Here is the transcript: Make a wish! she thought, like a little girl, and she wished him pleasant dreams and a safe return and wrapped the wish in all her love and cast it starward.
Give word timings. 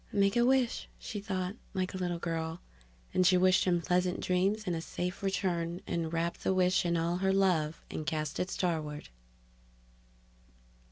Make 0.11 0.35
a 0.35 0.43
wish! 0.43 0.89
she 0.97 1.19
thought, 1.19 1.57
like 1.75 1.93
a 1.93 1.97
little 1.97 2.17
girl, 2.17 2.59
and 3.13 3.23
she 3.23 3.37
wished 3.37 3.65
him 3.65 3.81
pleasant 3.81 4.19
dreams 4.19 4.63
and 4.65 4.75
a 4.75 4.81
safe 4.81 5.21
return 5.21 5.79
and 5.85 6.11
wrapped 6.11 6.43
the 6.43 6.55
wish 6.55 6.87
in 6.87 6.97
all 6.97 7.17
her 7.17 7.31
love 7.31 7.83
and 7.91 8.03
cast 8.03 8.39
it 8.39 8.49
starward. 8.49 9.09